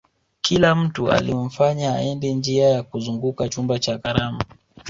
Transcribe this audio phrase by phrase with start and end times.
[0.41, 4.41] kila mtu alimfanya aende njia ya kuzunguka chumba cha karamu